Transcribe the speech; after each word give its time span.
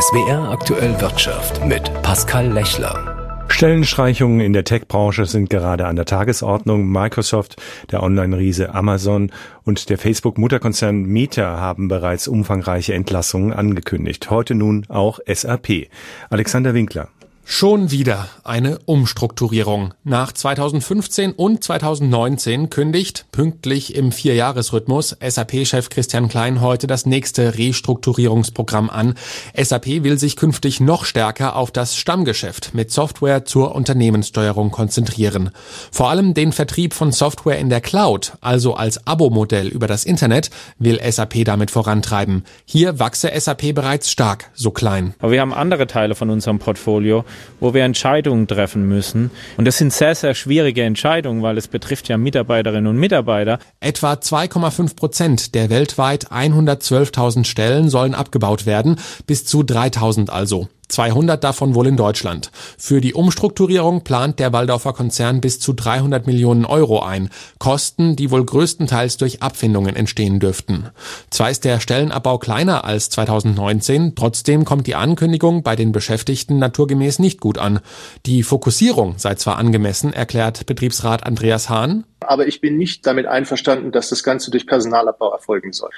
SWR 0.00 0.50
aktuell 0.52 1.00
Wirtschaft 1.00 1.64
mit 1.66 1.90
Pascal 2.02 2.52
Lechler. 2.52 3.44
Stellenstreichungen 3.48 4.40
in 4.40 4.52
der 4.52 4.62
Tech-Branche 4.62 5.26
sind 5.26 5.50
gerade 5.50 5.88
an 5.88 5.96
der 5.96 6.04
Tagesordnung. 6.04 6.86
Microsoft, 6.86 7.56
der 7.90 8.04
Online-Riese 8.04 8.74
Amazon 8.74 9.32
und 9.64 9.90
der 9.90 9.98
Facebook-Mutterkonzern 9.98 11.02
Meta 11.02 11.58
haben 11.58 11.88
bereits 11.88 12.28
umfangreiche 12.28 12.94
Entlassungen 12.94 13.52
angekündigt. 13.52 14.30
Heute 14.30 14.54
nun 14.54 14.86
auch 14.88 15.18
SAP. 15.26 15.88
Alexander 16.30 16.74
Winkler. 16.74 17.08
Schon 17.50 17.90
wieder 17.90 18.28
eine 18.44 18.78
Umstrukturierung. 18.84 19.94
Nach 20.04 20.32
2015 20.32 21.32
und 21.32 21.64
2019 21.64 22.68
kündigt 22.68 23.24
pünktlich 23.32 23.96
im 23.96 24.12
Vierjahresrhythmus 24.12 25.16
SAP-Chef 25.26 25.88
Christian 25.88 26.28
Klein 26.28 26.60
heute 26.60 26.86
das 26.86 27.06
nächste 27.06 27.56
Restrukturierungsprogramm 27.56 28.90
an. 28.90 29.14
SAP 29.56 29.86
will 30.04 30.18
sich 30.18 30.36
künftig 30.36 30.80
noch 30.80 31.06
stärker 31.06 31.56
auf 31.56 31.70
das 31.70 31.96
Stammgeschäft 31.96 32.74
mit 32.74 32.92
Software 32.92 33.46
zur 33.46 33.74
Unternehmenssteuerung 33.74 34.70
konzentrieren. 34.70 35.50
Vor 35.90 36.10
allem 36.10 36.34
den 36.34 36.52
Vertrieb 36.52 36.92
von 36.92 37.12
Software 37.12 37.58
in 37.58 37.70
der 37.70 37.80
Cloud, 37.80 38.34
also 38.42 38.74
als 38.74 39.06
Abo-Modell 39.06 39.68
über 39.68 39.86
das 39.86 40.04
Internet, 40.04 40.50
will 40.78 41.00
SAP 41.02 41.46
damit 41.46 41.70
vorantreiben. 41.70 42.44
Hier 42.66 42.98
wachse 43.00 43.32
SAP 43.34 43.74
bereits 43.74 44.10
stark, 44.10 44.50
so 44.52 44.70
Klein. 44.70 45.14
Aber 45.18 45.32
wir 45.32 45.40
haben 45.40 45.54
andere 45.54 45.86
Teile 45.86 46.14
von 46.14 46.28
unserem 46.28 46.58
Portfolio, 46.58 47.24
wo 47.60 47.74
wir 47.74 47.84
Entscheidungen 47.84 48.46
treffen 48.46 48.88
müssen. 48.88 49.30
Und 49.56 49.64
das 49.64 49.78
sind 49.78 49.92
sehr, 49.92 50.14
sehr 50.14 50.34
schwierige 50.34 50.82
Entscheidungen, 50.82 51.42
weil 51.42 51.58
es 51.58 51.68
betrifft 51.68 52.08
ja 52.08 52.16
Mitarbeiterinnen 52.16 52.86
und 52.86 52.96
Mitarbeiter. 52.96 53.58
Etwa 53.80 54.14
2,5 54.14 54.96
Prozent 54.96 55.54
der 55.54 55.70
weltweit 55.70 56.30
112.000 56.30 57.44
Stellen 57.44 57.88
sollen 57.88 58.14
abgebaut 58.14 58.66
werden, 58.66 58.96
bis 59.26 59.44
zu 59.44 59.60
3.000 59.60 60.30
also. 60.30 60.68
200 60.88 61.42
davon 61.42 61.74
wohl 61.74 61.86
in 61.86 61.96
Deutschland. 61.96 62.50
Für 62.78 63.00
die 63.00 63.14
Umstrukturierung 63.14 64.02
plant 64.02 64.38
der 64.38 64.52
Waldorfer 64.52 64.92
Konzern 64.92 65.40
bis 65.40 65.60
zu 65.60 65.72
300 65.72 66.26
Millionen 66.26 66.64
Euro 66.64 67.00
ein. 67.00 67.30
Kosten, 67.58 68.16
die 68.16 68.30
wohl 68.30 68.44
größtenteils 68.44 69.16
durch 69.16 69.42
Abfindungen 69.42 69.96
entstehen 69.96 70.40
dürften. 70.40 70.88
Zwar 71.30 71.50
ist 71.50 71.64
der 71.64 71.80
Stellenabbau 71.80 72.38
kleiner 72.38 72.84
als 72.84 73.10
2019, 73.10 74.14
trotzdem 74.14 74.64
kommt 74.64 74.86
die 74.86 74.94
Ankündigung 74.94 75.62
bei 75.62 75.76
den 75.76 75.92
Beschäftigten 75.92 76.58
naturgemäß 76.58 77.18
nicht 77.18 77.40
gut 77.40 77.58
an. 77.58 77.80
Die 78.26 78.42
Fokussierung 78.42 79.14
sei 79.18 79.34
zwar 79.34 79.58
angemessen, 79.58 80.12
erklärt 80.12 80.66
Betriebsrat 80.66 81.24
Andreas 81.26 81.68
Hahn, 81.68 82.04
aber 82.20 82.46
ich 82.46 82.60
bin 82.60 82.76
nicht 82.76 83.06
damit 83.06 83.26
einverstanden, 83.26 83.92
dass 83.92 84.08
das 84.08 84.22
Ganze 84.22 84.50
durch 84.50 84.66
Personalabbau 84.66 85.32
erfolgen 85.32 85.72
soll. 85.72 85.90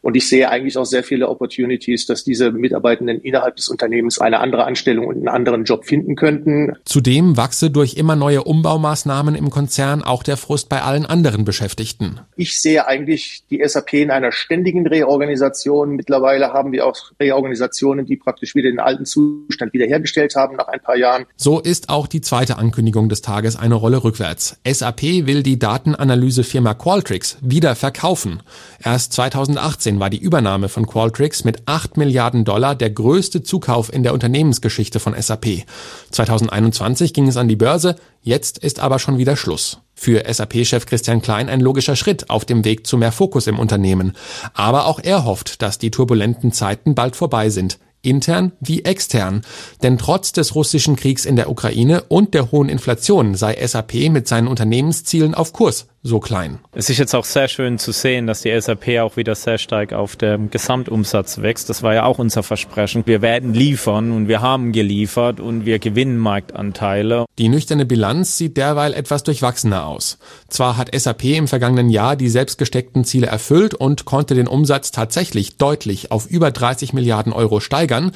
Und 0.00 0.16
ich 0.16 0.28
sehe 0.28 0.48
eigentlich 0.48 0.78
auch 0.78 0.84
sehr 0.84 1.02
viele 1.02 1.28
Opportunities, 1.28 2.06
dass 2.06 2.24
diese 2.24 2.52
Mitarbeitenden 2.52 3.20
innerhalb 3.20 3.56
des 3.56 3.68
Unternehmens 3.68 4.20
eine 4.20 4.38
andere 4.40 4.64
Anstellung 4.64 5.06
und 5.06 5.16
einen 5.16 5.28
anderen 5.28 5.64
Job 5.64 5.84
finden 5.84 6.14
könnten. 6.14 6.74
Zudem 6.84 7.36
wachse 7.36 7.70
durch 7.70 7.94
immer 7.94 8.14
neue 8.14 8.44
Umbaumaßnahmen 8.44 9.34
im 9.34 9.50
Konzern 9.50 10.02
auch 10.02 10.22
der 10.22 10.36
Frust 10.36 10.68
bei 10.68 10.82
allen 10.82 11.04
anderen 11.04 11.44
Beschäftigten. 11.44 12.20
Ich 12.36 12.60
sehe 12.60 12.86
eigentlich 12.86 13.42
die 13.50 13.62
SAP 13.66 13.94
in 13.94 14.10
einer 14.10 14.30
ständigen 14.30 14.86
Reorganisation. 14.86 15.96
Mittlerweile 15.96 16.52
haben 16.52 16.72
wir 16.72 16.86
auch 16.86 16.96
Reorganisationen, 17.18 18.06
die 18.06 18.16
praktisch 18.16 18.54
wieder 18.54 18.70
den 18.70 18.80
alten 18.80 19.04
Zustand 19.04 19.72
wiederhergestellt 19.72 20.36
haben 20.36 20.56
nach 20.56 20.68
ein 20.68 20.80
paar 20.80 20.96
Jahren. 20.96 21.26
So 21.36 21.60
ist 21.60 21.88
auch 21.88 22.06
die 22.06 22.20
zweite 22.20 22.56
Ankündigung 22.56 23.08
des 23.08 23.22
Tages 23.22 23.56
eine 23.56 23.74
Rolle 23.74 24.04
rückwärts. 24.04 24.58
SAP 24.66 25.02
will 25.26 25.42
die 25.42 25.58
Datenanalysefirma 25.58 26.74
Qualtrics 26.74 27.38
wieder 27.40 27.74
verkaufen. 27.74 28.42
Erst 28.82 29.12
2018 29.14 29.87
war 29.98 30.10
die 30.10 30.18
Übernahme 30.18 30.68
von 30.68 30.86
Qualtrics 30.86 31.44
mit 31.44 31.62
8 31.66 31.96
Milliarden 31.96 32.44
Dollar 32.44 32.74
der 32.74 32.90
größte 32.90 33.42
Zukauf 33.42 33.92
in 33.92 34.02
der 34.02 34.12
Unternehmensgeschichte 34.12 35.00
von 35.00 35.14
SAP. 35.20 35.64
2021 36.10 37.14
ging 37.14 37.26
es 37.26 37.38
an 37.38 37.48
die 37.48 37.56
Börse, 37.56 37.96
jetzt 38.22 38.58
ist 38.58 38.80
aber 38.80 38.98
schon 38.98 39.16
wieder 39.16 39.36
Schluss. 39.36 39.78
Für 39.94 40.22
SAP-Chef 40.30 40.84
Christian 40.84 41.22
Klein 41.22 41.48
ein 41.48 41.60
logischer 41.60 41.96
Schritt 41.96 42.28
auf 42.28 42.44
dem 42.44 42.64
Weg 42.64 42.86
zu 42.86 42.98
mehr 42.98 43.12
Fokus 43.12 43.46
im 43.46 43.58
Unternehmen. 43.58 44.12
Aber 44.52 44.86
auch 44.86 45.00
er 45.02 45.24
hofft, 45.24 45.62
dass 45.62 45.78
die 45.78 45.90
turbulenten 45.90 46.52
Zeiten 46.52 46.94
bald 46.94 47.16
vorbei 47.16 47.48
sind 47.48 47.78
intern 48.02 48.52
wie 48.60 48.84
extern. 48.84 49.42
Denn 49.82 49.98
trotz 49.98 50.32
des 50.32 50.54
russischen 50.54 50.96
Kriegs 50.96 51.24
in 51.24 51.36
der 51.36 51.50
Ukraine 51.50 52.04
und 52.04 52.34
der 52.34 52.50
hohen 52.50 52.68
Inflation 52.68 53.34
sei 53.34 53.56
SAP 53.66 54.10
mit 54.10 54.28
seinen 54.28 54.48
Unternehmenszielen 54.48 55.34
auf 55.34 55.52
Kurs, 55.52 55.86
so 56.02 56.20
klein. 56.20 56.60
Es 56.72 56.90
ist 56.90 56.98
jetzt 56.98 57.14
auch 57.14 57.24
sehr 57.24 57.48
schön 57.48 57.78
zu 57.78 57.92
sehen, 57.92 58.26
dass 58.26 58.42
die 58.42 58.60
SAP 58.60 59.00
auch 59.00 59.16
wieder 59.16 59.34
sehr 59.34 59.58
stark 59.58 59.92
auf 59.92 60.16
dem 60.16 60.48
Gesamtumsatz 60.50 61.42
wächst. 61.42 61.68
Das 61.68 61.82
war 61.82 61.94
ja 61.94 62.04
auch 62.04 62.18
unser 62.18 62.42
Versprechen. 62.42 63.02
Wir 63.06 63.20
werden 63.20 63.52
liefern 63.52 64.12
und 64.12 64.28
wir 64.28 64.40
haben 64.40 64.72
geliefert 64.72 65.40
und 65.40 65.66
wir 65.66 65.78
gewinnen 65.78 66.16
Marktanteile. 66.16 67.26
Die 67.38 67.48
nüchterne 67.48 67.84
Bilanz 67.84 68.38
sieht 68.38 68.56
derweil 68.56 68.94
etwas 68.94 69.24
durchwachsener 69.24 69.86
aus. 69.86 70.18
Zwar 70.48 70.76
hat 70.76 70.94
SAP 70.94 71.24
im 71.24 71.48
vergangenen 71.48 71.90
Jahr 71.90 72.14
die 72.16 72.28
selbstgesteckten 72.28 73.04
Ziele 73.04 73.26
erfüllt 73.26 73.74
und 73.74 74.04
konnte 74.04 74.34
den 74.34 74.48
Umsatz 74.48 74.92
tatsächlich 74.92 75.56
deutlich 75.56 76.12
auf 76.12 76.26
über 76.26 76.50
30 76.50 76.92
Milliarden 76.92 77.32
Euro 77.32 77.60
steigern. 77.60 78.12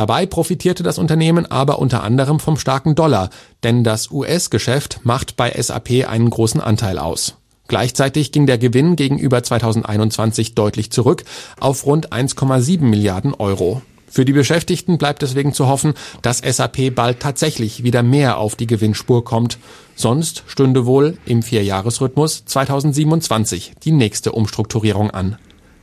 Dabei 0.00 0.24
profitierte 0.24 0.82
das 0.82 0.96
Unternehmen 0.96 1.44
aber 1.44 1.78
unter 1.78 2.02
anderem 2.02 2.40
vom 2.40 2.56
starken 2.56 2.94
Dollar, 2.94 3.28
denn 3.62 3.84
das 3.84 4.10
US-Geschäft 4.10 5.00
macht 5.02 5.36
bei 5.36 5.52
SAP 5.52 6.08
einen 6.08 6.30
großen 6.30 6.58
Anteil 6.62 6.98
aus. 6.98 7.34
Gleichzeitig 7.68 8.32
ging 8.32 8.46
der 8.46 8.56
Gewinn 8.56 8.96
gegenüber 8.96 9.42
2021 9.42 10.54
deutlich 10.54 10.90
zurück 10.90 11.24
auf 11.60 11.84
rund 11.84 12.14
1,7 12.14 12.80
Milliarden 12.80 13.34
Euro. 13.34 13.82
Für 14.06 14.24
die 14.24 14.32
Beschäftigten 14.32 14.96
bleibt 14.96 15.20
deswegen 15.20 15.52
zu 15.52 15.68
hoffen, 15.68 15.92
dass 16.22 16.38
SAP 16.38 16.94
bald 16.94 17.20
tatsächlich 17.20 17.82
wieder 17.84 18.02
mehr 18.02 18.38
auf 18.38 18.56
die 18.56 18.66
Gewinnspur 18.66 19.22
kommt. 19.22 19.58
Sonst 19.96 20.44
stünde 20.46 20.86
wohl 20.86 21.18
im 21.26 21.42
Vierjahresrhythmus 21.42 22.46
2027 22.46 23.72
die 23.84 23.92
nächste 23.92 24.32
Umstrukturierung 24.32 25.10
an. 25.10 25.36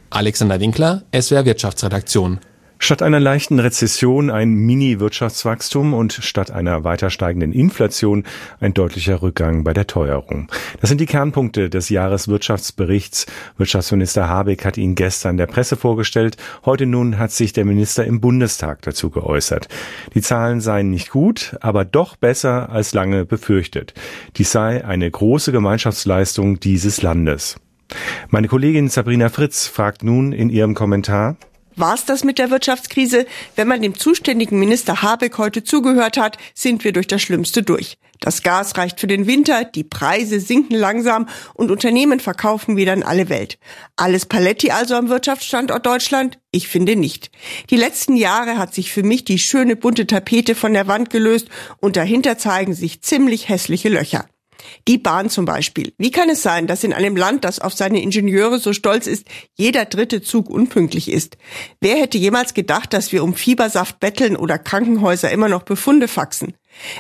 Alexander 0.10 0.60
Winkler, 0.60 1.04
SWR 1.14 1.46
Wirtschaftsredaktion. 1.46 2.40
Statt 2.80 3.02
einer 3.02 3.20
leichten 3.20 3.60
Rezession 3.60 4.30
ein 4.30 4.54
Mini-Wirtschaftswachstum 4.54 5.94
und 5.94 6.14
statt 6.14 6.52
einer 6.52 6.84
weiter 6.84 7.10
steigenden 7.10 7.52
Inflation 7.52 8.24
ein 8.60 8.74
deutlicher 8.74 9.22
Rückgang 9.22 9.64
bei 9.64 9.74
der 9.74 9.88
Teuerung. 9.88 10.50
Das 10.80 10.90
sind 10.90 11.02
die 11.02 11.08
Kernpunkte 11.08 11.70
des 11.70 11.90
Jahreswirtschaftsberichts. 11.90 13.26
Wirtschaftsminister 13.58 14.28
Habeck 14.28 14.64
hat 14.64 14.78
ihn 14.78 14.96
gestern 14.96 15.38
der 15.38 15.48
Presse 15.48 15.76
vorgestellt. 15.76 16.38
Heute 16.66 16.86
nun 16.86 17.18
hat 17.18 17.32
sich 17.32 17.52
der 17.52 17.66
Minister 17.66 18.06
im 18.06 18.22
Bundestag 18.22 18.84
dazu 18.84 19.10
geäußert. 19.10 19.68
Die 20.14 20.22
Zahlen 20.22 20.62
seien 20.62 20.92
nicht 20.92 21.10
gut, 21.10 21.58
aber 21.62 21.84
doch 21.84 22.16
besser 22.16 22.70
als 22.70 22.94
lange 22.94 23.26
befürchtet. 23.26 23.94
Dies 24.38 24.52
sei 24.52 24.86
eine 24.86 25.10
große 25.10 25.52
Gemeinschaftsleistung 25.52 26.60
dieses 26.60 27.02
Landes. 27.02 27.56
Meine 28.30 28.48
Kollegin 28.48 28.90
Sabrina 28.90 29.30
Fritz 29.30 29.68
fragt 29.68 30.04
nun 30.04 30.34
in 30.34 30.50
ihrem 30.50 30.74
Kommentar, 30.74 31.38
war 31.78 31.94
es 31.94 32.06
das 32.06 32.24
mit 32.24 32.40
der 32.40 32.50
Wirtschaftskrise? 32.50 33.26
Wenn 33.56 33.68
man 33.68 33.82
dem 33.82 33.98
zuständigen 33.98 34.60
Minister 34.60 35.02
Habeck 35.02 35.38
heute 35.38 35.64
zugehört 35.64 36.18
hat, 36.18 36.38
sind 36.54 36.84
wir 36.84 36.92
durch 36.92 37.08
das 37.08 37.22
Schlimmste 37.22 37.64
durch. 37.64 37.98
Das 38.20 38.42
Gas 38.42 38.78
reicht 38.78 39.00
für 39.00 39.08
den 39.08 39.28
Winter, 39.28 39.64
die 39.64 39.84
Preise 39.84 40.40
sinken 40.40 40.76
langsam 40.76 41.28
und 41.54 41.70
Unternehmen 41.70 42.20
verkaufen 42.20 42.76
wieder 42.76 42.94
in 42.94 43.04
alle 43.04 43.30
Welt. 43.30 43.60
Alles 43.96 44.26
Paletti 44.26 44.72
also 44.72 44.96
am 44.96 45.10
Wirtschaftsstandort 45.10 45.86
Deutschland? 45.86 46.40
Ich 46.52 46.68
finde 46.68 46.96
nicht. 46.96 47.30
Die 47.70 47.78
letzten 47.78 48.16
Jahre 48.16 48.58
hat 48.58 48.74
sich 48.74 48.92
für 48.92 49.04
mich 49.04 49.24
die 49.24 49.38
schöne 49.38 49.76
bunte 49.76 50.08
Tapete 50.08 50.56
von 50.56 50.74
der 50.74 50.88
Wand 50.88 51.12
gelöst 51.12 51.48
und 51.80 51.96
dahinter 51.96 52.40
zeigen 52.40 52.74
sich 52.74 53.04
ziemlich 53.04 53.50
hässliche 53.50 53.90
Löcher. 53.90 54.26
Die 54.88 54.98
Bahn 54.98 55.30
zum 55.30 55.46
Beispiel. 55.46 55.94
Wie 55.98 56.12
kann 56.12 56.30
es 56.30 56.42
sein, 56.42 56.68
dass 56.68 56.84
in 56.84 56.94
einem 56.94 57.16
Land, 57.16 57.44
das 57.44 57.60
auf 57.60 57.74
seine 57.74 58.02
Ingenieure 58.02 58.60
so 58.60 58.74
stolz 58.74 59.08
ist, 59.08 59.26
jeder 59.56 59.86
dritte 59.86 60.22
Zug 60.22 60.50
unpünktlich 60.50 61.12
ist? 61.12 61.38
Wer 61.80 61.98
hätte 61.98 62.18
jemals 62.18 62.54
gedacht, 62.54 62.94
dass 62.94 63.12
wir 63.12 63.24
um 63.24 63.34
Fiebersaft 63.34 64.00
betteln 64.00 64.36
oder 64.36 64.58
Krankenhäuser 64.58 65.32
immer 65.32 65.50
noch 65.50 65.64
Befunde 65.64 66.08
faxen? 66.08 66.54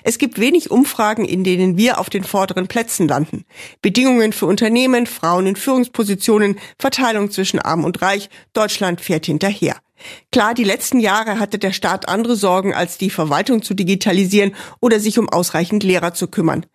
Es 0.03 0.17
gibt 0.17 0.39
wenig 0.39 0.71
Umfragen, 0.71 1.25
in 1.25 1.43
denen 1.43 1.77
wir 1.77 1.99
auf 1.99 2.09
den 2.09 2.23
vorderen 2.23 2.67
Plätzen 2.67 3.07
landen. 3.07 3.45
Bedingungen 3.81 4.33
für 4.33 4.45
Unternehmen, 4.47 5.05
Frauen 5.05 5.47
in 5.47 5.55
Führungspositionen, 5.55 6.57
Verteilung 6.79 7.31
zwischen 7.31 7.59
Arm 7.59 7.83
und 7.83 8.01
Reich, 8.01 8.29
Deutschland 8.53 9.01
fährt 9.01 9.25
hinterher. 9.25 9.77
Klar, 10.31 10.53
die 10.53 10.63
letzten 10.63 10.99
Jahre 10.99 11.39
hatte 11.39 11.57
der 11.57 11.71
Staat 11.71 12.07
andere 12.07 12.35
Sorgen, 12.35 12.73
als 12.73 12.97
die 12.97 13.09
Verwaltung 13.09 13.61
zu 13.63 13.73
digitalisieren 13.73 14.55
oder 14.79 14.99
sich 14.99 15.17
um 15.17 15.29
ausreichend 15.29 15.83
Lehrer 15.83 16.13
zu 16.13 16.27
kümmern. 16.27 16.65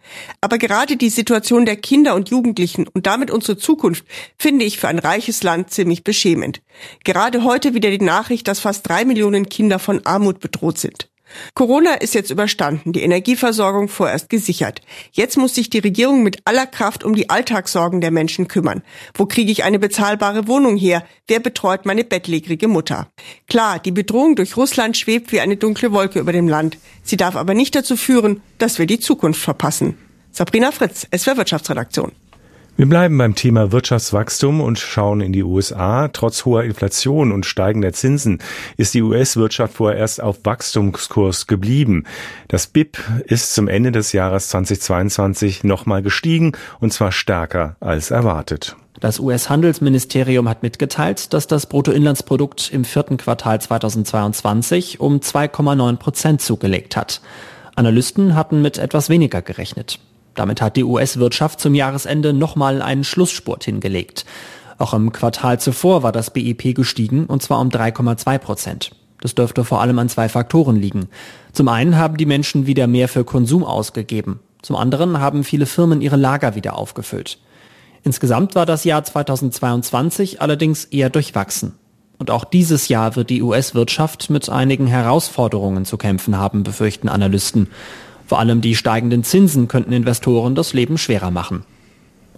Aber 0.40 0.58
gerade 0.58 0.96
die 0.96 1.10
Situation 1.10 1.64
der 1.64 1.76
Kinder 1.76 2.14
und 2.14 2.30
Jugendlichen 2.30 2.88
und 2.88 3.06
damit 3.06 3.30
unsere 3.30 3.56
Zukunft 3.56 4.04
finde 4.38 4.64
ich 4.64 4.78
für 4.78 4.88
ein 4.88 4.98
reiches 4.98 5.42
Land 5.42 5.70
ziemlich 5.70 6.04
beschämend. 6.04 6.62
Gerade 7.04 7.44
heute 7.44 7.74
wieder 7.74 7.90
die 7.90 8.04
Nachricht, 8.04 8.48
dass 8.48 8.60
fast 8.60 8.88
drei 8.88 9.04
Millionen 9.04 9.48
Kinder 9.48 9.78
von 9.78 10.04
Armut 10.06 10.40
bedroht 10.40 10.78
sind. 10.78 11.11
Corona 11.54 11.94
ist 11.94 12.14
jetzt 12.14 12.30
überstanden, 12.30 12.92
die 12.92 13.02
Energieversorgung 13.02 13.88
vorerst 13.88 14.28
gesichert. 14.28 14.80
Jetzt 15.12 15.36
muss 15.36 15.54
sich 15.54 15.70
die 15.70 15.78
Regierung 15.78 16.22
mit 16.22 16.38
aller 16.44 16.66
Kraft 16.66 17.04
um 17.04 17.14
die 17.14 17.30
Alltagssorgen 17.30 18.00
der 18.00 18.10
Menschen 18.10 18.48
kümmern. 18.48 18.82
Wo 19.14 19.26
kriege 19.26 19.52
ich 19.52 19.64
eine 19.64 19.78
bezahlbare 19.78 20.48
Wohnung 20.48 20.76
her? 20.76 21.04
Wer 21.26 21.40
betreut 21.40 21.86
meine 21.86 22.04
bettlägerige 22.04 22.68
Mutter? 22.68 23.08
Klar, 23.48 23.78
die 23.78 23.92
Bedrohung 23.92 24.36
durch 24.36 24.56
Russland 24.56 24.96
schwebt 24.96 25.32
wie 25.32 25.40
eine 25.40 25.56
dunkle 25.56 25.92
Wolke 25.92 26.20
über 26.20 26.32
dem 26.32 26.48
Land. 26.48 26.78
Sie 27.02 27.16
darf 27.16 27.36
aber 27.36 27.54
nicht 27.54 27.74
dazu 27.74 27.96
führen, 27.96 28.42
dass 28.58 28.78
wir 28.78 28.86
die 28.86 29.00
Zukunft 29.00 29.40
verpassen. 29.40 29.96
Sabrina 30.30 30.72
Fritz, 30.72 31.06
SWR 31.14 31.36
Wirtschaftsredaktion. 31.36 32.12
Wir 32.74 32.88
bleiben 32.88 33.18
beim 33.18 33.34
Thema 33.34 33.70
Wirtschaftswachstum 33.70 34.62
und 34.62 34.78
schauen 34.78 35.20
in 35.20 35.34
die 35.34 35.42
USA. 35.42 36.08
Trotz 36.08 36.46
hoher 36.46 36.64
Inflation 36.64 37.30
und 37.30 37.44
steigender 37.44 37.92
Zinsen 37.92 38.38
ist 38.78 38.94
die 38.94 39.02
US-Wirtschaft 39.02 39.74
vorerst 39.74 40.22
auf 40.22 40.38
Wachstumskurs 40.44 41.46
geblieben. 41.46 42.04
Das 42.48 42.66
BIP 42.66 42.98
ist 43.26 43.54
zum 43.54 43.68
Ende 43.68 43.92
des 43.92 44.12
Jahres 44.12 44.48
2022 44.48 45.64
nochmal 45.64 46.00
gestiegen 46.00 46.52
und 46.80 46.94
zwar 46.94 47.12
stärker 47.12 47.76
als 47.78 48.10
erwartet. 48.10 48.74
Das 49.00 49.20
US-Handelsministerium 49.20 50.48
hat 50.48 50.62
mitgeteilt, 50.62 51.34
dass 51.34 51.46
das 51.46 51.66
Bruttoinlandsprodukt 51.66 52.72
im 52.72 52.86
vierten 52.86 53.18
Quartal 53.18 53.60
2022 53.60 54.98
um 54.98 55.18
2,9 55.18 55.96
Prozent 55.96 56.40
zugelegt 56.40 56.96
hat. 56.96 57.20
Analysten 57.76 58.34
hatten 58.34 58.62
mit 58.62 58.78
etwas 58.78 59.10
weniger 59.10 59.42
gerechnet. 59.42 59.98
Damit 60.34 60.60
hat 60.60 60.76
die 60.76 60.84
US-Wirtschaft 60.84 61.60
zum 61.60 61.74
Jahresende 61.74 62.32
nochmal 62.32 62.82
einen 62.82 63.04
Schlussspurt 63.04 63.64
hingelegt. 63.64 64.24
Auch 64.78 64.94
im 64.94 65.12
Quartal 65.12 65.60
zuvor 65.60 66.02
war 66.02 66.12
das 66.12 66.30
BIP 66.30 66.74
gestiegen, 66.74 67.26
und 67.26 67.42
zwar 67.42 67.60
um 67.60 67.68
3,2 67.68 68.38
Prozent. 68.38 68.90
Das 69.20 69.34
dürfte 69.34 69.64
vor 69.64 69.80
allem 69.80 69.98
an 69.98 70.08
zwei 70.08 70.28
Faktoren 70.28 70.76
liegen. 70.76 71.08
Zum 71.52 71.68
einen 71.68 71.96
haben 71.96 72.16
die 72.16 72.26
Menschen 72.26 72.66
wieder 72.66 72.86
mehr 72.88 73.08
für 73.08 73.24
Konsum 73.24 73.62
ausgegeben. 73.62 74.40
Zum 74.62 74.76
anderen 74.76 75.20
haben 75.20 75.44
viele 75.44 75.66
Firmen 75.66 76.00
ihre 76.00 76.16
Lager 76.16 76.54
wieder 76.54 76.76
aufgefüllt. 76.76 77.38
Insgesamt 78.02 78.54
war 78.54 78.66
das 78.66 78.84
Jahr 78.84 79.04
2022 79.04 80.40
allerdings 80.40 80.84
eher 80.86 81.10
durchwachsen. 81.10 81.74
Und 82.18 82.30
auch 82.30 82.44
dieses 82.44 82.88
Jahr 82.88 83.16
wird 83.16 83.30
die 83.30 83.42
US-Wirtschaft 83.42 84.30
mit 84.30 84.48
einigen 84.48 84.86
Herausforderungen 84.86 85.84
zu 85.84 85.96
kämpfen 85.96 86.36
haben, 86.36 86.62
befürchten 86.62 87.08
Analysten. 87.08 87.68
Vor 88.32 88.38
allem 88.38 88.62
die 88.62 88.76
steigenden 88.76 89.24
Zinsen 89.24 89.68
könnten 89.68 89.92
Investoren 89.92 90.54
das 90.54 90.72
Leben 90.72 90.96
schwerer 90.96 91.30
machen. 91.30 91.64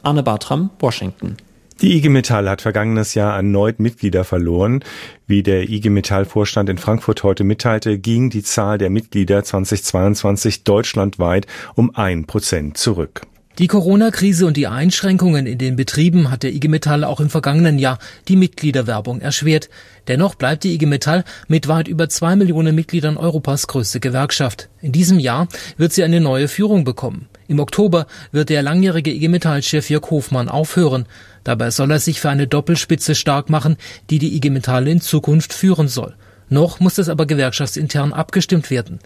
Arne 0.02 0.24
Bartram, 0.24 0.70
Washington. 0.80 1.36
Die 1.80 1.96
IG 1.96 2.08
Metall 2.08 2.48
hat 2.48 2.62
vergangenes 2.62 3.14
Jahr 3.14 3.36
erneut 3.36 3.78
Mitglieder 3.78 4.24
verloren. 4.24 4.82
Wie 5.28 5.44
der 5.44 5.70
IG 5.70 5.90
Metall 5.90 6.24
Vorstand 6.24 6.68
in 6.68 6.78
Frankfurt 6.78 7.22
heute 7.22 7.44
mitteilte, 7.44 8.00
ging 8.00 8.28
die 8.28 8.42
Zahl 8.42 8.76
der 8.76 8.90
Mitglieder 8.90 9.44
2022 9.44 10.64
deutschlandweit 10.64 11.46
um 11.76 11.94
ein 11.94 12.24
Prozent 12.24 12.76
zurück. 12.76 13.20
Die 13.58 13.68
Corona-Krise 13.68 14.46
und 14.46 14.56
die 14.56 14.66
Einschränkungen 14.66 15.46
in 15.46 15.58
den 15.58 15.76
Betrieben 15.76 16.28
hat 16.32 16.42
der 16.42 16.52
IG 16.52 16.66
Metall 16.66 17.04
auch 17.04 17.20
im 17.20 17.30
vergangenen 17.30 17.78
Jahr 17.78 18.00
die 18.26 18.34
Mitgliederwerbung 18.34 19.20
erschwert. 19.20 19.70
Dennoch 20.08 20.34
bleibt 20.34 20.64
die 20.64 20.74
IG 20.74 20.86
Metall 20.86 21.22
mit 21.46 21.68
weit 21.68 21.86
über 21.86 22.08
zwei 22.08 22.34
Millionen 22.34 22.74
Mitgliedern 22.74 23.16
Europas 23.16 23.68
größte 23.68 24.00
Gewerkschaft. 24.00 24.70
In 24.82 24.90
diesem 24.90 25.20
Jahr 25.20 25.46
wird 25.76 25.92
sie 25.92 26.02
eine 26.02 26.20
neue 26.20 26.48
Führung 26.48 26.82
bekommen. 26.82 27.28
Im 27.46 27.60
Oktober 27.60 28.08
wird 28.32 28.48
der 28.48 28.62
langjährige 28.62 29.12
IG 29.12 29.28
Metall-Chef 29.28 29.88
Jörg 29.88 30.10
Hofmann 30.10 30.48
aufhören. 30.48 31.06
Dabei 31.44 31.70
soll 31.70 31.92
er 31.92 32.00
sich 32.00 32.20
für 32.20 32.30
eine 32.30 32.48
Doppelspitze 32.48 33.14
stark 33.14 33.50
machen, 33.50 33.76
die 34.10 34.18
die 34.18 34.34
IG 34.34 34.50
Metall 34.50 34.88
in 34.88 35.00
Zukunft 35.00 35.52
führen 35.52 35.86
soll. 35.86 36.16
Noch 36.48 36.80
muss 36.80 36.94
das 36.94 37.08
aber 37.08 37.26
gewerkschaftsintern 37.26 38.12
abgestimmt 38.12 38.70
werden. 38.70 38.98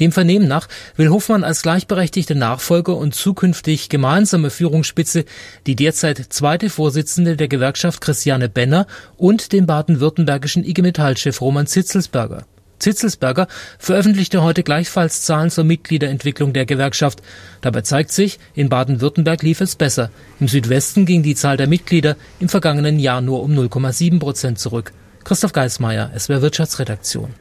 Dem 0.00 0.12
Vernehmen 0.12 0.48
nach 0.48 0.68
will 0.96 1.10
Hofmann 1.10 1.44
als 1.44 1.62
gleichberechtigte 1.62 2.34
Nachfolger 2.34 2.96
und 2.96 3.14
zukünftig 3.14 3.88
gemeinsame 3.88 4.50
Führungsspitze 4.50 5.24
die 5.66 5.76
derzeit 5.76 6.18
zweite 6.30 6.70
Vorsitzende 6.70 7.36
der 7.36 7.48
Gewerkschaft 7.48 8.00
Christiane 8.00 8.48
Benner 8.48 8.86
und 9.16 9.52
den 9.52 9.66
baden-württembergischen 9.66 10.64
IG 10.64 10.82
Metall-Chef 10.82 11.40
Roman 11.40 11.66
Zitzelsberger. 11.66 12.44
Zitzelsberger 12.78 13.46
veröffentlichte 13.78 14.42
heute 14.42 14.62
gleichfalls 14.62 15.22
Zahlen 15.22 15.50
zur 15.50 15.64
Mitgliederentwicklung 15.64 16.52
der 16.52 16.66
Gewerkschaft. 16.66 17.22
Dabei 17.60 17.80
zeigt 17.80 18.12
sich, 18.12 18.38
in 18.54 18.68
Baden-Württemberg 18.68 19.42
lief 19.42 19.60
es 19.60 19.76
besser. 19.76 20.10
Im 20.40 20.48
Südwesten 20.48 21.06
ging 21.06 21.22
die 21.22 21.34
Zahl 21.34 21.56
der 21.56 21.68
Mitglieder 21.68 22.16
im 22.40 22.48
vergangenen 22.48 22.98
Jahr 22.98 23.20
nur 23.20 23.42
um 23.42 23.52
0,7 23.52 24.18
Prozent 24.18 24.58
zurück. 24.58 24.92
Christoph 25.24 25.52
Geismeier, 25.52 26.10
SWR 26.16 26.42
Wirtschaftsredaktion. 26.42 27.34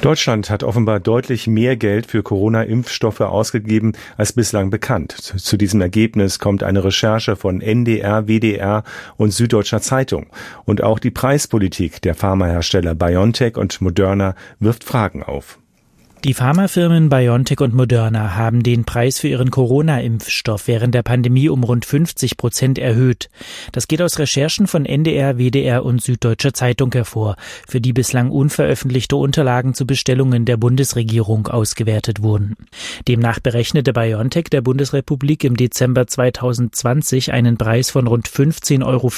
Deutschland 0.00 0.48
hat 0.48 0.62
offenbar 0.62 0.98
deutlich 0.98 1.46
mehr 1.46 1.76
Geld 1.76 2.06
für 2.06 2.22
Corona-Impfstoffe 2.22 3.20
ausgegeben 3.20 3.92
als 4.16 4.32
bislang 4.32 4.70
bekannt. 4.70 5.12
Zu 5.12 5.58
diesem 5.58 5.82
Ergebnis 5.82 6.38
kommt 6.38 6.62
eine 6.62 6.82
Recherche 6.84 7.36
von 7.36 7.60
NDR, 7.60 8.26
WDR 8.26 8.82
und 9.18 9.32
Süddeutscher 9.32 9.82
Zeitung. 9.82 10.28
Und 10.64 10.82
auch 10.82 10.98
die 10.98 11.10
Preispolitik 11.10 12.00
der 12.00 12.14
Pharmahersteller 12.14 12.94
BioNTech 12.94 13.58
und 13.58 13.82
Moderna 13.82 14.34
wirft 14.58 14.84
Fragen 14.84 15.22
auf. 15.22 15.58
Die 16.22 16.34
Pharmafirmen 16.34 17.08
BioNTech 17.08 17.60
und 17.60 17.72
Moderna 17.72 18.34
haben 18.34 18.62
den 18.62 18.84
Preis 18.84 19.18
für 19.18 19.28
ihren 19.28 19.50
Corona-Impfstoff 19.50 20.68
während 20.68 20.94
der 20.94 21.02
Pandemie 21.02 21.48
um 21.48 21.64
rund 21.64 21.86
50 21.86 22.36
Prozent 22.36 22.78
erhöht. 22.78 23.30
Das 23.72 23.88
geht 23.88 24.02
aus 24.02 24.18
Recherchen 24.18 24.66
von 24.66 24.84
NDR, 24.84 25.38
WDR 25.38 25.82
und 25.82 26.02
Süddeutscher 26.02 26.52
Zeitung 26.52 26.92
hervor, 26.92 27.36
für 27.66 27.80
die 27.80 27.94
bislang 27.94 28.30
unveröffentlichte 28.30 29.16
Unterlagen 29.16 29.72
zu 29.72 29.86
Bestellungen 29.86 30.44
der 30.44 30.58
Bundesregierung 30.58 31.46
ausgewertet 31.46 32.20
wurden. 32.22 32.54
Demnach 33.08 33.40
berechnete 33.40 33.94
BioNTech 33.94 34.50
der 34.52 34.60
Bundesrepublik 34.60 35.42
im 35.44 35.56
Dezember 35.56 36.06
2020 36.06 37.32
einen 37.32 37.56
Preis 37.56 37.90
von 37.90 38.06
rund 38.06 38.28
15,50 38.28 38.84
Euro 38.84 39.10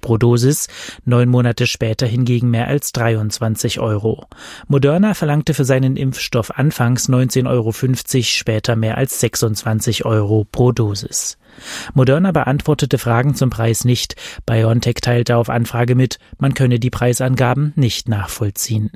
pro 0.00 0.16
Dosis, 0.16 0.68
neun 1.04 1.28
Monate 1.28 1.66
später 1.66 2.06
hingegen 2.06 2.48
mehr 2.48 2.68
als 2.68 2.92
23 2.92 3.80
Euro. 3.80 4.24
Moderna 4.66 5.12
verlangte 5.12 5.52
für 5.52 5.66
seinen 5.66 5.98
Impfstoff 5.98 6.37
Impfstoff 6.38 6.56
anfangs 6.56 7.08
19,50 7.08 7.46
Euro, 7.48 8.22
später 8.22 8.76
mehr 8.76 8.96
als 8.96 9.18
26 9.18 10.04
Euro 10.04 10.46
pro 10.50 10.70
Dosis. 10.70 11.36
Moderna 11.94 12.30
beantwortete 12.30 12.98
Fragen 12.98 13.34
zum 13.34 13.50
Preis 13.50 13.84
nicht. 13.84 14.14
BioNTech 14.46 14.96
teilte 15.02 15.36
auf 15.36 15.48
Anfrage 15.48 15.96
mit, 15.96 16.18
man 16.38 16.54
könne 16.54 16.78
die 16.78 16.90
Preisangaben 16.90 17.72
nicht 17.74 18.08
nachvollziehen. 18.08 18.90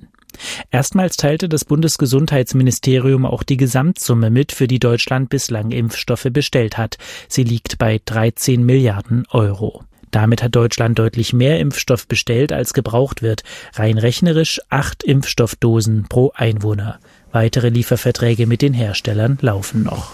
Erstmals 0.71 1.17
teilte 1.17 1.49
das 1.49 1.65
Bundesgesundheitsministerium 1.65 3.27
auch 3.27 3.43
die 3.43 3.57
Gesamtsumme 3.57 4.31
mit, 4.31 4.53
für 4.53 4.69
die 4.69 4.79
Deutschland 4.79 5.29
bislang 5.29 5.73
Impfstoffe 5.73 6.29
bestellt 6.33 6.79
hat. 6.79 6.97
Sie 7.29 7.43
liegt 7.43 7.79
bei 7.79 8.01
13 8.05 8.65
Milliarden 8.65 9.25
Euro. 9.31 9.83
Damit 10.13 10.43
hat 10.43 10.55
Deutschland 10.55 10.99
deutlich 10.99 11.33
mehr 11.33 11.59
Impfstoff 11.59 12.07
bestellt, 12.07 12.53
als 12.53 12.75
gebraucht 12.75 13.23
wird. 13.23 13.43
Rein 13.75 13.97
rechnerisch 13.97 14.61
acht 14.69 15.03
Impfstoffdosen 15.03 16.05
pro 16.09 16.33
Einwohner. 16.35 17.01
Weitere 17.33 17.71
Lieferverträge 17.71 18.47
mit 18.47 18.61
den 18.61 18.75
Herstellern 18.75 19.39
laufen 19.41 19.85
noch. 19.85 20.13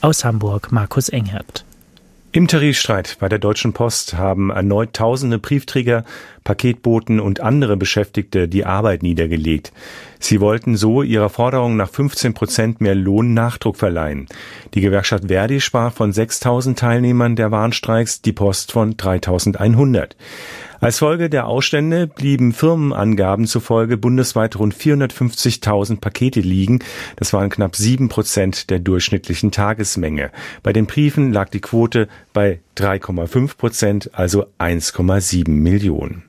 Aus 0.00 0.24
Hamburg 0.24 0.72
Markus 0.72 1.10
Engert. 1.10 1.64
Im 2.32 2.48
Tarifstreit 2.48 3.18
bei 3.20 3.28
der 3.28 3.38
Deutschen 3.38 3.74
Post 3.74 4.14
haben 4.14 4.50
erneut 4.50 4.92
tausende 4.94 5.38
Briefträger, 5.38 6.04
Paketboten 6.42 7.20
und 7.20 7.40
andere 7.40 7.76
Beschäftigte 7.76 8.48
die 8.48 8.64
Arbeit 8.64 9.04
niedergelegt. 9.04 9.72
Sie 10.18 10.40
wollten 10.40 10.76
so 10.76 11.02
ihrer 11.02 11.28
Forderung 11.28 11.76
nach 11.76 11.90
15 11.90 12.34
Prozent 12.34 12.80
mehr 12.80 12.96
Lohn 12.96 13.34
Nachdruck 13.34 13.76
verleihen. 13.76 14.26
Die 14.74 14.80
Gewerkschaft 14.80 15.28
Verdi 15.28 15.60
sprach 15.60 15.92
von 15.92 16.12
6000 16.12 16.76
Teilnehmern 16.76 17.36
der 17.36 17.52
Warnstreiks, 17.52 18.20
die 18.20 18.32
Post 18.32 18.72
von 18.72 18.96
3100. 18.96 20.16
Als 20.84 20.98
Folge 20.98 21.30
der 21.30 21.46
Ausstände 21.46 22.06
blieben 22.06 22.52
Firmenangaben 22.52 23.46
zufolge 23.46 23.96
bundesweit 23.96 24.58
rund 24.58 24.74
450.000 24.74 25.98
Pakete 25.98 26.40
liegen. 26.40 26.80
Das 27.16 27.32
waren 27.32 27.48
knapp 27.48 27.74
sieben 27.74 28.10
Prozent 28.10 28.68
der 28.68 28.80
durchschnittlichen 28.80 29.50
Tagesmenge. 29.50 30.30
Bei 30.62 30.74
den 30.74 30.84
Briefen 30.84 31.32
lag 31.32 31.48
die 31.48 31.62
Quote 31.62 32.06
bei 32.34 32.60
3,5 32.76 33.56
Prozent, 33.56 34.10
also 34.12 34.44
1,7 34.58 35.48
Millionen. 35.48 36.24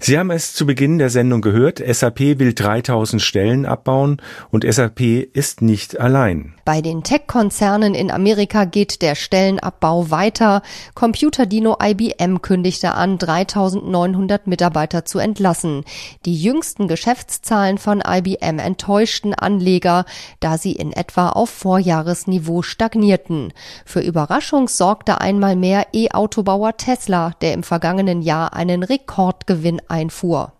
Sie 0.00 0.16
haben 0.16 0.30
es 0.30 0.54
zu 0.54 0.64
Beginn 0.64 0.98
der 0.98 1.10
Sendung 1.10 1.40
gehört, 1.40 1.82
SAP 1.84 2.20
will 2.38 2.54
3000 2.54 3.20
Stellen 3.20 3.66
abbauen 3.66 4.22
und 4.50 4.64
SAP 4.64 5.00
ist 5.00 5.60
nicht 5.60 5.98
allein. 5.98 6.54
Bei 6.64 6.80
den 6.80 7.02
Tech-Konzernen 7.02 7.94
in 7.94 8.12
Amerika 8.12 8.64
geht 8.64 9.02
der 9.02 9.16
Stellenabbau 9.16 10.10
weiter. 10.12 10.62
Computerdino 10.94 11.76
IBM 11.82 12.42
kündigte 12.42 12.92
an, 12.92 13.18
3900 13.18 14.46
Mitarbeiter 14.46 15.04
zu 15.04 15.18
entlassen. 15.18 15.84
Die 16.24 16.40
jüngsten 16.40 16.86
Geschäftszahlen 16.86 17.78
von 17.78 18.00
IBM 18.06 18.60
enttäuschten 18.60 19.34
Anleger, 19.34 20.04
da 20.38 20.58
sie 20.58 20.72
in 20.72 20.92
etwa 20.92 21.30
auf 21.30 21.50
Vorjahresniveau 21.50 22.62
stagnierten. 22.62 23.52
Für 23.84 24.00
Überraschung 24.00 24.68
sorgte 24.68 25.20
einmal 25.20 25.56
mehr 25.56 25.88
E-Autobauer 25.92 26.76
Tesla, 26.76 27.32
der 27.40 27.52
im 27.54 27.64
vergangenen 27.64 28.22
Jahr 28.22 28.54
einen 28.54 28.84
Rekordgewinn 28.84 29.80
einfuhr. 29.88 30.52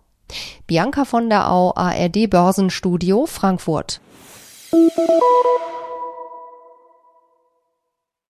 Bianca 0.67 1.05
von 1.05 1.29
der 1.29 1.51
Au, 1.51 1.73
ARD 1.75 2.29
Börsenstudio 2.29 3.27
Frankfurt. 3.27 4.01